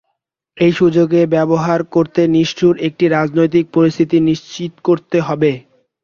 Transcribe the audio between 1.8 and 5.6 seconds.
করতে সুষ্ঠু একটি রাজনৈতিক পরিস্থিতি নিশ্চিত করতে হবে।